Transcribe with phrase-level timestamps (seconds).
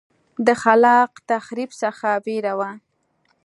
[0.45, 2.71] د خلاق تخریب څخه وېره وه.